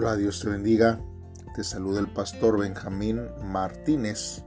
[0.00, 1.00] Hola, Dios te bendiga.
[1.56, 4.44] Te saluda el pastor Benjamín Martínez.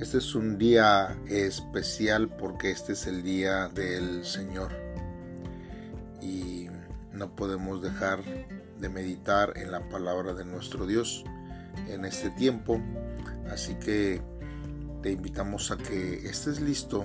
[0.00, 4.72] Este es un día especial porque este es el día del Señor.
[6.20, 6.66] Y
[7.10, 8.22] no podemos dejar
[8.78, 11.24] de meditar en la palabra de nuestro Dios
[11.88, 12.78] en este tiempo.
[13.50, 14.20] Así que
[15.02, 17.02] te invitamos a que estés listo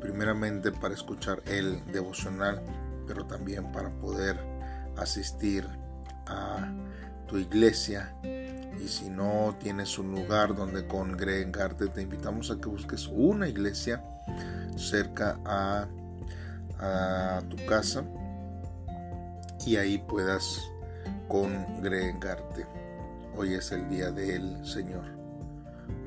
[0.00, 2.60] primeramente para escuchar el devocional,
[3.06, 4.36] pero también para poder
[4.96, 5.68] asistir
[7.26, 13.06] tu iglesia y si no tienes un lugar donde congregarte, te invitamos a que busques
[13.06, 14.02] una iglesia
[14.76, 15.86] cerca a,
[16.78, 18.04] a tu casa
[19.64, 20.60] y ahí puedas
[21.28, 22.66] congregarte.
[23.36, 25.04] Hoy es el día del Señor.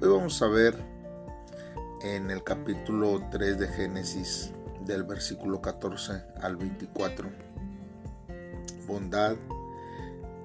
[0.01, 0.75] Hoy vamos a ver
[2.01, 4.51] en el capítulo 3 de Génesis
[4.85, 7.29] del versículo 14 al 24.
[8.87, 9.35] Bondad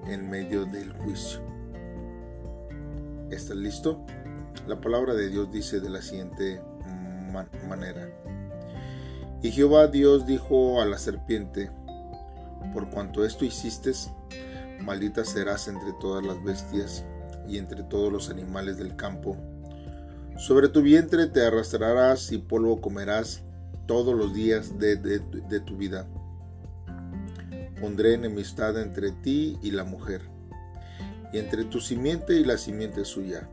[0.07, 1.39] en medio del juicio.
[3.29, 4.05] ¿Estás listo?
[4.67, 6.61] La palabra de Dios dice de la siguiente
[7.67, 8.09] manera.
[9.41, 11.71] Y Jehová Dios dijo a la serpiente,
[12.73, 13.91] por cuanto esto hiciste,
[14.81, 17.05] maldita serás entre todas las bestias
[17.47, 19.37] y entre todos los animales del campo.
[20.37, 23.43] Sobre tu vientre te arrastrarás y polvo comerás
[23.85, 26.07] todos los días de, de tu vida
[27.79, 30.21] pondré enemistad entre ti y la mujer,
[31.33, 33.49] y entre tu simiente y la simiente suya.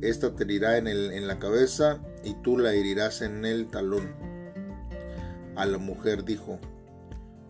[0.00, 4.14] Esta te herirá en, el, en la cabeza y tú la herirás en el talón.
[5.56, 6.58] A la mujer dijo,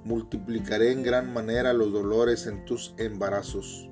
[0.04, 3.90] multiplicaré en gran manera los dolores en tus embarazos.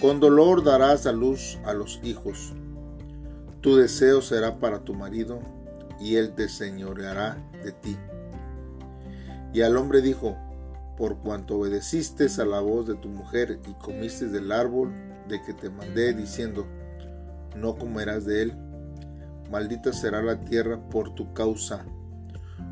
[0.00, 2.52] Con dolor darás a luz a los hijos.
[3.60, 5.38] Tu deseo será para tu marido,
[6.00, 7.96] y él te señoreará de ti.
[9.52, 10.36] Y al hombre dijo,
[11.02, 14.94] por cuanto obedeciste a la voz de tu mujer y comiste del árbol
[15.26, 16.64] de que te mandé diciendo,
[17.56, 18.52] no comerás de él,
[19.50, 21.84] maldita será la tierra por tu causa,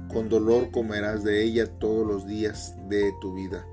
[0.06, 3.66] con dolor comerás de ella todos los días de tu vida.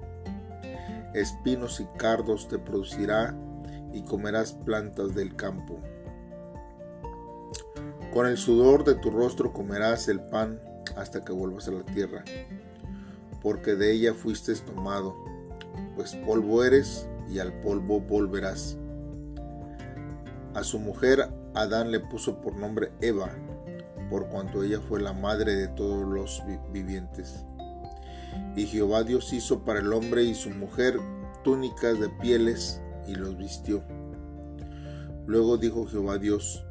[1.13, 3.37] Espinos y cardos te producirá
[3.93, 5.79] y comerás plantas del campo.
[8.11, 10.59] Con el sudor de tu rostro comerás el pan
[10.95, 12.25] hasta que vuelvas a la tierra
[13.47, 15.15] porque de ella fuiste tomado,
[15.95, 18.77] pues polvo eres y al polvo volverás.
[20.53, 23.29] A su mujer Adán le puso por nombre Eva,
[24.09, 26.43] por cuanto ella fue la madre de todos los
[26.73, 27.45] vivientes.
[28.57, 30.99] Y Jehová Dios hizo para el hombre y su mujer
[31.45, 33.81] túnicas de pieles y los vistió.
[35.25, 36.65] Luego dijo Jehová Dios,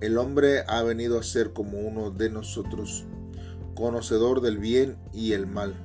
[0.00, 3.06] el hombre ha venido a ser como uno de nosotros,
[3.78, 5.76] conocedor del bien y el mal.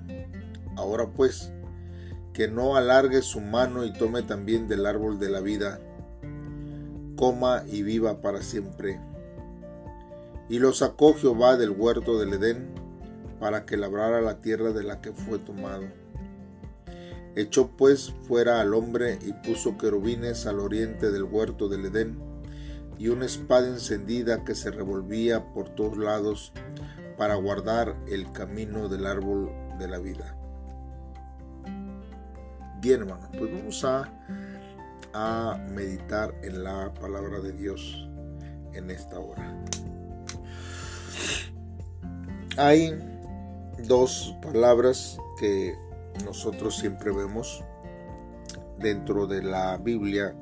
[0.75, 1.51] Ahora pues,
[2.33, 5.79] que no alargue su mano y tome también del árbol de la vida,
[7.15, 8.99] coma y viva para siempre.
[10.49, 12.73] Y lo sacó Jehová del huerto del Edén,
[13.39, 15.83] para que labrara la tierra de la que fue tomado.
[17.35, 22.17] Echó pues fuera al hombre y puso querubines al oriente del huerto del Edén,
[22.97, 26.53] y una espada encendida que se revolvía por todos lados
[27.17, 30.35] para guardar el camino del árbol de la vida.
[32.81, 34.11] Bien, hermano, pues vamos a,
[35.13, 38.09] a meditar en la palabra de Dios
[38.73, 39.63] en esta hora.
[42.57, 42.93] Hay
[43.87, 45.75] dos palabras que
[46.25, 47.63] nosotros siempre vemos
[48.79, 50.35] dentro de la Biblia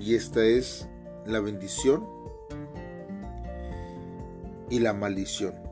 [0.00, 0.88] y esta es
[1.26, 2.06] la bendición
[4.70, 5.67] y la maldición.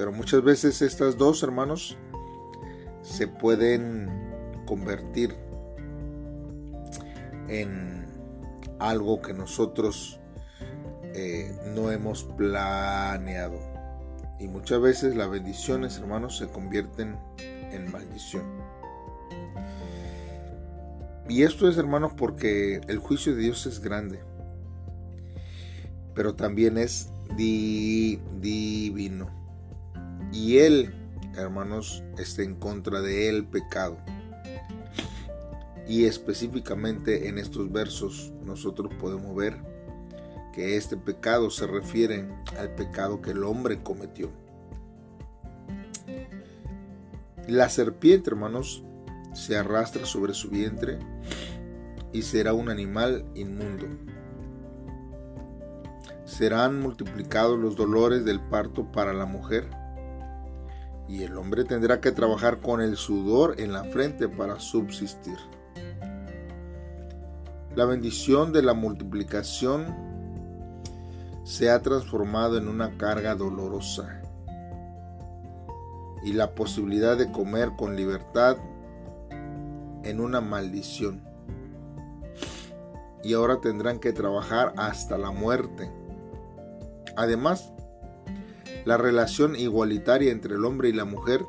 [0.00, 1.98] Pero muchas veces estas dos hermanos
[3.02, 4.08] se pueden
[4.64, 5.36] convertir
[7.48, 8.06] en
[8.78, 10.18] algo que nosotros
[11.12, 13.58] eh, no hemos planeado.
[14.38, 17.18] Y muchas veces las bendiciones, hermanos, se convierten
[17.70, 18.46] en maldición.
[21.28, 24.18] Y esto es, hermanos, porque el juicio de Dios es grande,
[26.14, 29.39] pero también es divino.
[30.32, 30.94] Y Él
[31.36, 33.98] hermanos, está en contra del pecado.
[35.86, 39.56] Y específicamente en estos versos nosotros podemos ver
[40.52, 42.28] que este pecado se refiere
[42.58, 44.30] al pecado que el hombre cometió.
[47.48, 48.84] La serpiente, hermanos,
[49.34, 50.98] se arrastra sobre su vientre
[52.12, 53.86] y será un animal inmundo.
[56.24, 59.79] Serán multiplicados los dolores del parto para la mujer
[61.10, 65.36] y el hombre tendrá que trabajar con el sudor en la frente para subsistir.
[67.74, 69.92] La bendición de la multiplicación
[71.42, 74.22] se ha transformado en una carga dolorosa
[76.22, 78.56] y la posibilidad de comer con libertad
[80.04, 81.22] en una maldición.
[83.24, 85.90] Y ahora tendrán que trabajar hasta la muerte.
[87.16, 87.72] Además,
[88.84, 91.44] la relación igualitaria entre el hombre y la mujer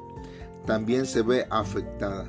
[0.66, 2.26] también se ve afectada.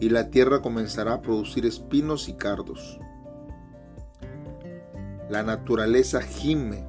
[0.00, 3.00] Y la tierra comenzará a producir espinos y cardos.
[5.28, 6.86] La naturaleza gime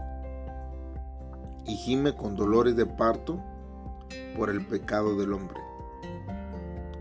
[1.65, 3.43] y gime con dolores de parto
[4.37, 5.59] por el pecado del hombre.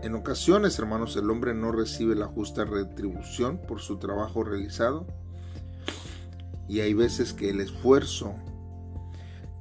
[0.01, 5.05] En ocasiones, hermanos, el hombre no recibe la justa retribución por su trabajo realizado
[6.69, 8.35] y hay veces que el esfuerzo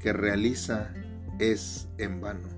[0.00, 0.90] que realiza
[1.38, 2.48] es en vano.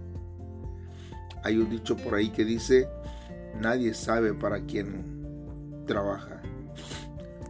[1.42, 2.88] Hay un dicho por ahí que dice,
[3.58, 6.42] nadie sabe para quién trabaja.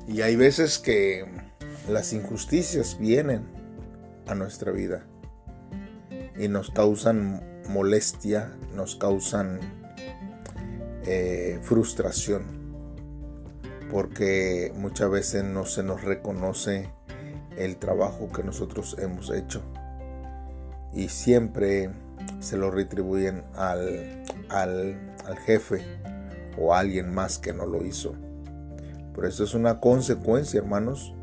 [0.07, 1.25] Y hay veces que
[1.89, 3.47] las injusticias vienen
[4.27, 5.05] a nuestra vida
[6.39, 9.61] y nos causan molestia, nos causan
[11.05, 12.45] eh, frustración,
[13.91, 16.91] porque muchas veces no se nos reconoce
[17.57, 19.63] el trabajo que nosotros hemos hecho
[20.93, 21.91] y siempre
[22.41, 24.97] se lo retribuyen al, al,
[25.47, 25.85] jefe
[26.59, 28.15] o a alguien más que no lo hizo.
[29.15, 31.15] Por eso es una consecuencia, hermanos,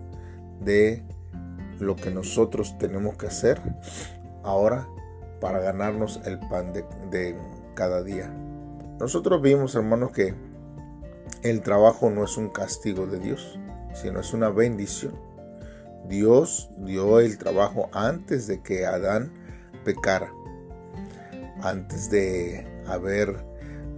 [0.62, 1.04] de
[1.80, 3.62] lo que nosotros tenemos que hacer
[4.44, 4.88] ahora
[5.40, 7.36] para ganarnos el pan de, de,
[7.76, 8.32] cada día.
[9.00, 10.34] Nosotros vimos, hermanos, que
[11.44, 13.60] el trabajo no es un castigo de Dios,
[13.94, 15.14] sino es una bendición.
[16.08, 19.32] Dios dio el trabajo antes de que Adán
[19.88, 20.34] pecara,
[21.62, 23.38] antes de haber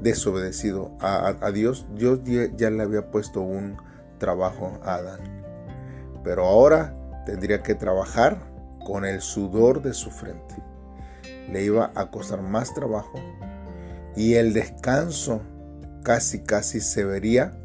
[0.03, 2.19] desobedecido a, Dios, Dios
[2.55, 3.75] ya le había puesto un
[4.19, 5.19] trabajo a Adán.
[6.23, 6.95] Pero ahora
[7.25, 8.37] tendría que trabajar
[8.85, 10.55] con el sudor de su frente.
[11.51, 13.19] Le iba a costar más trabajo
[14.15, 15.41] y el descanso
[16.03, 17.57] casi casi se vería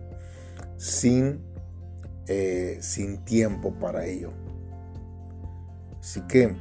[0.78, 1.44] sin,
[2.26, 4.32] eh, sin tiempo para ello.
[6.00, 6.56] Así que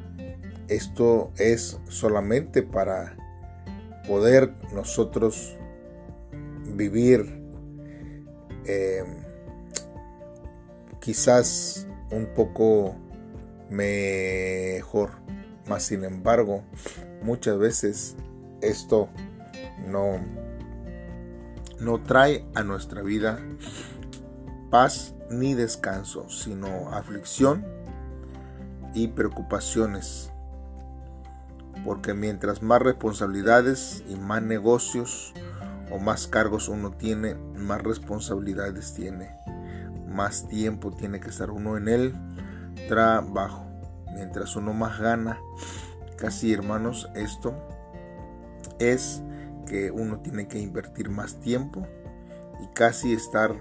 [0.68, 3.16] esto es solamente para
[4.08, 5.58] poder nosotros
[6.76, 7.42] vivir
[8.66, 9.24] em,
[11.00, 12.96] quizás un poco
[13.70, 15.12] mejor.
[15.68, 16.64] Mas sin embargo,
[17.22, 18.16] muchas veces
[18.62, 19.10] esto
[19.88, 20.20] no,
[21.80, 23.40] no trae a nuestra vida
[24.70, 27.66] paz ni descanso, sino aflicción
[28.94, 30.33] y preocupaciones
[31.84, 35.34] porque mientras más responsabilidades y más negocios
[35.92, 39.36] o más cargos uno tiene, más responsabilidades tiene,
[40.08, 42.14] más tiempo tiene que estar uno en el
[42.88, 43.68] trabajo.
[44.14, 45.40] Mientras uno más gana,
[46.18, 47.54] casi hermanos, esto
[48.80, 49.22] es
[49.66, 51.88] que uno tiene que invertir más tiempo
[52.64, 53.56] y casi estar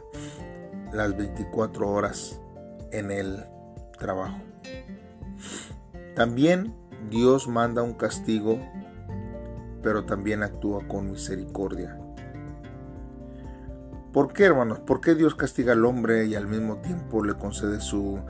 [0.92, 2.40] las 24 horas
[2.90, 3.44] en el
[3.98, 4.38] trabajo.
[6.14, 8.58] También Dios manda un castigo,
[9.82, 11.98] pero también actúa con misericordia.
[14.12, 14.80] ¿Por qué, hermanos?
[14.80, 18.20] ¿Por qué Dios castiga al hombre y al mismo tiempo le concede su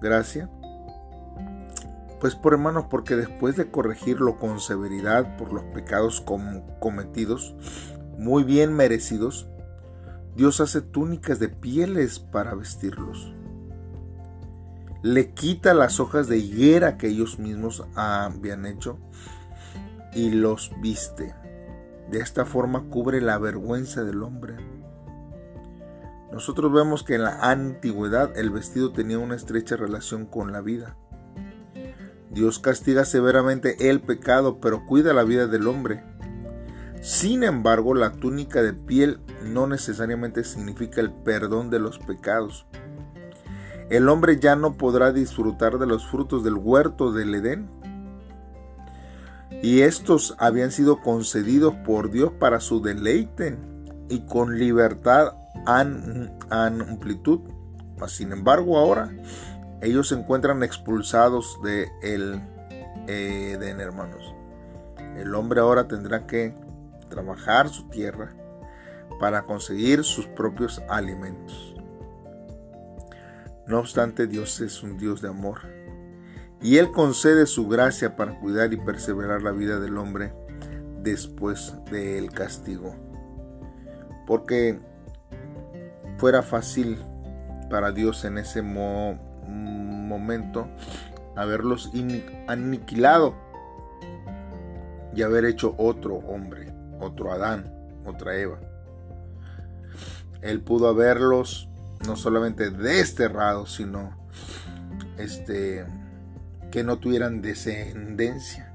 [0.00, 0.48] gracia?
[2.20, 6.24] Pues por hermanos, porque después de corregirlo con severidad por los pecados
[6.80, 7.54] cometidos,
[8.18, 9.48] muy bien merecidos,
[10.34, 13.34] Dios hace túnicas de pieles para vestirlos
[15.02, 18.98] le quita las hojas de higuera que ellos mismos habían hecho
[20.12, 21.34] y los viste.
[22.10, 24.56] De esta forma cubre la vergüenza del hombre.
[26.32, 30.96] Nosotros vemos que en la antigüedad el vestido tenía una estrecha relación con la vida.
[32.30, 36.04] Dios castiga severamente el pecado, pero cuida la vida del hombre.
[37.00, 42.66] Sin embargo, la túnica de piel no necesariamente significa el perdón de los pecados
[43.90, 47.70] el hombre ya no podrá disfrutar de los frutos del huerto del Edén.
[49.62, 53.56] Y estos habían sido concedidos por Dios para su deleite
[54.08, 55.32] y con libertad
[55.66, 57.40] en amplitud.
[58.06, 59.10] Sin embargo, ahora
[59.80, 62.40] ellos se encuentran expulsados de el
[63.06, 64.34] Edén, hermanos.
[65.16, 66.54] El hombre ahora tendrá que
[67.08, 68.34] trabajar su tierra
[69.18, 71.77] para conseguir sus propios alimentos.
[73.68, 75.60] No obstante, Dios es un Dios de amor
[76.62, 80.32] Y Él concede su gracia para cuidar y perseverar la vida del hombre
[81.02, 82.94] después del castigo.
[84.26, 84.80] Porque
[86.16, 86.98] fuera fácil
[87.70, 90.68] para Dios en ese momento
[91.36, 91.92] haberlos
[92.48, 93.34] aniquilado
[95.14, 97.72] y haber hecho otro hombre, otro Adán,
[98.04, 98.58] otra Eva.
[100.42, 101.67] Él pudo haberlos
[102.06, 104.16] no solamente desterrados, sino
[105.16, 105.86] este
[106.70, 108.74] que no tuvieran descendencia.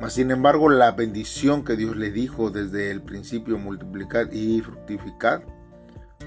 [0.00, 5.44] Mas sin embargo, la bendición que Dios le dijo desde el principio, multiplicar y fructificar,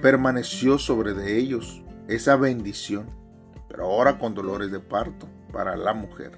[0.01, 3.09] permaneció sobre de ellos esa bendición,
[3.67, 6.37] pero ahora con dolores de parto para la mujer.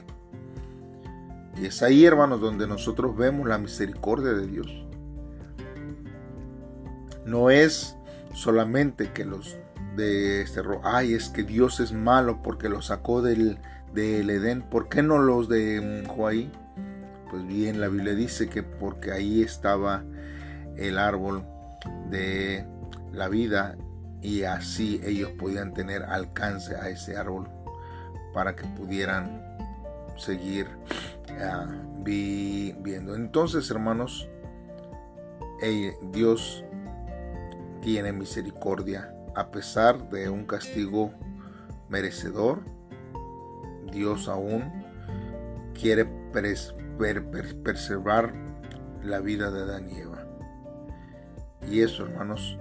[1.57, 4.67] Y es ahí, hermanos, donde nosotros vemos la misericordia de Dios.
[7.25, 7.97] No es
[8.35, 9.57] solamente que los
[9.95, 13.57] de este ay, es que Dios es malo porque los sacó del,
[13.93, 14.61] del Edén.
[14.61, 16.51] ¿Por qué no los de Joaí?
[17.31, 20.03] Pues bien, la Biblia dice que porque ahí estaba
[20.75, 21.45] el árbol
[22.09, 22.65] de
[23.13, 23.77] la vida
[24.21, 27.47] y así ellos podían tener alcance a ese árbol
[28.33, 29.41] para que pudieran
[30.17, 30.67] seguir
[31.41, 31.67] ah,
[31.99, 33.15] viviendo.
[33.15, 34.27] Entonces, hermanos,
[36.11, 36.65] Dios
[37.85, 41.13] tiene misericordia a pesar de un castigo
[41.87, 42.61] merecedor.
[43.91, 44.83] Dios aún
[45.79, 48.33] quiere preservar
[49.03, 50.25] la vida de Adán y Eva.
[51.69, 52.57] Y eso, hermanos,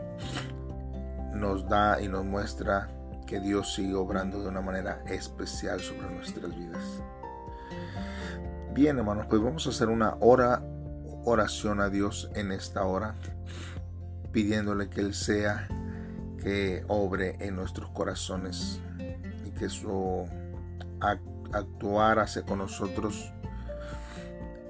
[1.33, 2.91] nos da y nos muestra
[3.27, 7.03] que Dios sigue obrando de una manera especial sobre nuestras vidas.
[8.75, 10.63] Bien, hermanos, pues vamos a hacer una hora,
[11.25, 13.15] oración a Dios en esta hora,
[14.35, 15.69] pidiéndole que Él sea
[16.43, 18.81] que obre en nuestros corazones
[19.47, 20.27] y que su
[21.53, 23.33] actuar hacia con nosotros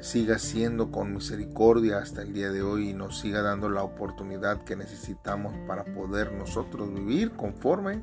[0.00, 4.64] siga siendo con misericordia hasta el día de hoy y nos siga dando la oportunidad
[4.64, 8.02] que necesitamos para poder nosotros vivir conforme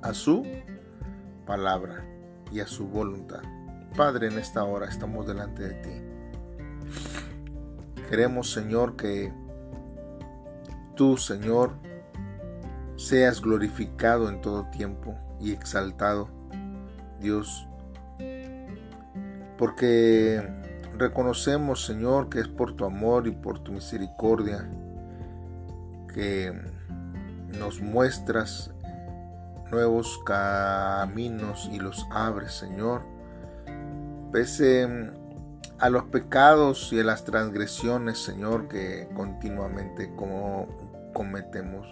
[0.00, 0.46] a su
[1.44, 2.06] palabra
[2.52, 3.42] y a su voluntad.
[3.96, 5.90] Padre, en esta hora estamos delante de ti.
[8.08, 9.32] Queremos, Señor, que
[11.00, 11.72] Señor,
[12.96, 16.28] seas glorificado en todo tiempo y exaltado,
[17.18, 17.66] Dios,
[19.56, 20.46] porque
[20.98, 24.68] reconocemos, Señor, que es por tu amor y por tu misericordia
[26.12, 26.52] que
[27.58, 28.70] nos muestras
[29.70, 33.04] nuevos caminos y los abres, Señor.
[34.32, 35.10] Pese
[35.78, 40.14] a los pecados y a las transgresiones, Señor, que continuamente
[41.12, 41.86] cometemos.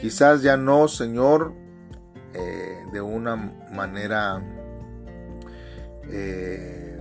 [0.00, 1.54] Quizás ya no, Señor,
[2.34, 3.36] eh, de una
[3.72, 4.42] manera
[6.10, 7.00] eh,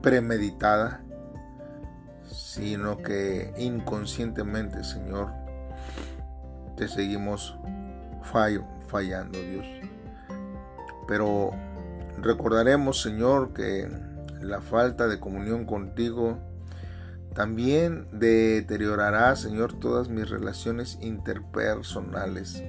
[0.00, 1.02] premeditada,
[2.22, 5.32] sino que inconscientemente, Señor,
[6.76, 7.58] te seguimos
[8.88, 9.66] fallando, Dios.
[11.08, 11.50] Pero
[12.18, 13.88] recordaremos, Señor, que
[14.40, 16.38] la falta de comunión contigo
[17.36, 22.62] también deteriorará, Señor, todas mis relaciones interpersonales.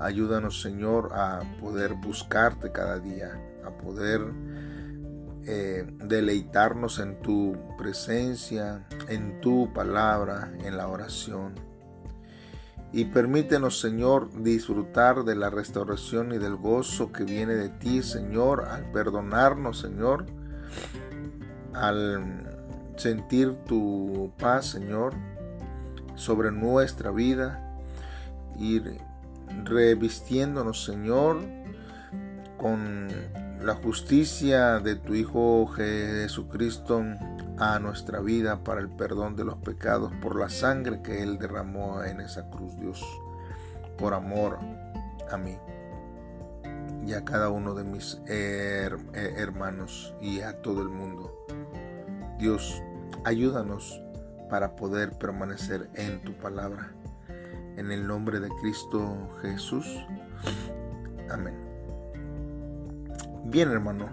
[0.00, 4.22] Ayúdanos, Señor, a poder buscarte cada día, a poder
[5.46, 11.54] eh, deleitarnos en tu presencia, en tu palabra, en la oración.
[12.92, 18.64] Y permítenos, Señor, disfrutar de la restauración y del gozo que viene de ti, Señor,
[18.64, 20.26] al perdonarnos, Señor,
[21.72, 22.43] al
[22.96, 25.14] sentir tu paz, Señor,
[26.14, 27.76] sobre nuestra vida
[28.58, 28.80] y
[29.64, 31.40] revistiéndonos, Señor,
[32.56, 33.08] con
[33.60, 37.02] la justicia de tu Hijo Jesucristo
[37.58, 42.02] a nuestra vida para el perdón de los pecados por la sangre que Él derramó
[42.02, 43.04] en esa cruz, Dios,
[43.96, 44.58] por amor
[45.30, 45.56] a mí
[47.06, 51.46] y a cada uno de mis hermanos y a todo el mundo.
[52.38, 52.82] Dios,
[53.24, 54.02] ayúdanos
[54.50, 56.92] para poder permanecer en tu palabra.
[57.76, 59.86] En el nombre de Cristo Jesús.
[61.30, 61.54] Amén.
[63.44, 64.08] Bien, hermano.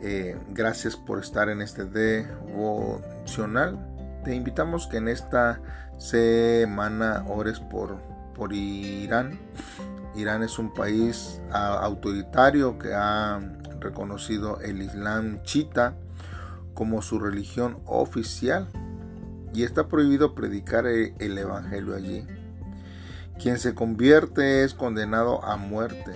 [0.00, 3.78] Eh, gracias por estar en este devocional.
[4.24, 5.60] Te invitamos que en esta
[5.98, 7.98] semana ores por,
[8.34, 9.38] por Irán.
[10.14, 13.40] Irán es un país autoritario que ha
[13.80, 15.94] reconocido el Islam chita
[16.74, 18.68] como su religión oficial
[19.54, 22.26] y está prohibido predicar el Evangelio allí.
[23.40, 26.12] Quien se convierte es condenado a muerte.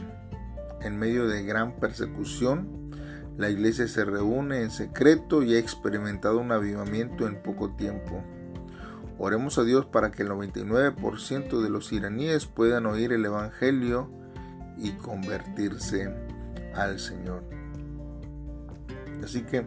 [0.81, 2.91] En medio de gran persecución,
[3.37, 8.23] la iglesia se reúne en secreto y ha experimentado un avivamiento en poco tiempo.
[9.19, 14.11] Oremos a Dios para que el 99% de los iraníes puedan oír el Evangelio
[14.77, 16.15] y convertirse
[16.75, 17.43] al Señor.
[19.25, 19.67] Así que,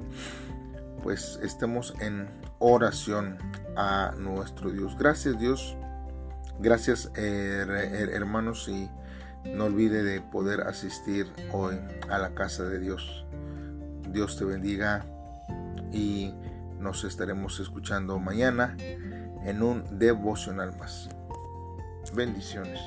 [1.02, 2.30] pues estemos en
[2.60, 3.38] oración
[3.76, 4.98] a nuestro Dios.
[4.98, 5.78] Gracias Dios.
[6.60, 8.90] Gracias hermanos y
[9.46, 11.76] no olvide de poder asistir hoy
[12.10, 13.26] a la casa de Dios.
[14.12, 15.06] Dios te bendiga
[15.92, 16.34] y
[16.80, 21.10] nos estaremos escuchando mañana en un devocional más.
[22.14, 22.80] Bendiciones.